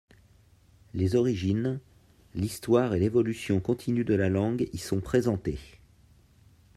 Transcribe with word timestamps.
Les 0.95 1.15
origines, 1.15 1.79
l'histoire 2.33 2.95
et 2.95 2.99
l'évolution 2.99 3.59
continue 3.59 4.03
de 4.03 4.15
la 4.15 4.29
langue 4.29 4.67
y 4.73 4.79
sont 4.79 4.99
présentées. 4.99 5.59